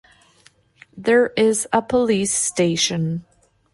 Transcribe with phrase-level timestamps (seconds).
[0.97, 3.23] There is a Police Station.